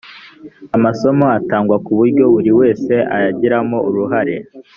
[0.75, 4.35] amasomo atangwa ku buryo buri wese ayagiramo uruhare